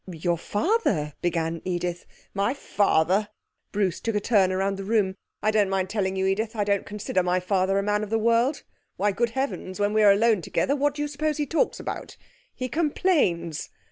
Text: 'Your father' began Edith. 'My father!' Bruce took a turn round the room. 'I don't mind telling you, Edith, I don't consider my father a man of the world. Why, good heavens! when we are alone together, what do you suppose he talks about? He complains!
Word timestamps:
'Your 0.07 0.35
father' 0.39 1.13
began 1.21 1.61
Edith. 1.63 2.07
'My 2.33 2.55
father!' 2.55 3.29
Bruce 3.71 3.99
took 3.99 4.15
a 4.15 4.19
turn 4.19 4.49
round 4.51 4.77
the 4.77 4.83
room. 4.83 5.13
'I 5.43 5.51
don't 5.51 5.69
mind 5.69 5.91
telling 5.91 6.15
you, 6.15 6.25
Edith, 6.25 6.55
I 6.55 6.63
don't 6.63 6.87
consider 6.87 7.21
my 7.21 7.39
father 7.39 7.77
a 7.77 7.83
man 7.83 8.01
of 8.01 8.09
the 8.09 8.17
world. 8.17 8.63
Why, 8.97 9.11
good 9.11 9.29
heavens! 9.37 9.79
when 9.79 9.93
we 9.93 10.01
are 10.01 10.11
alone 10.11 10.41
together, 10.41 10.75
what 10.75 10.95
do 10.95 11.03
you 11.03 11.07
suppose 11.07 11.37
he 11.37 11.45
talks 11.45 11.79
about? 11.79 12.17
He 12.55 12.67
complains! 12.67 13.69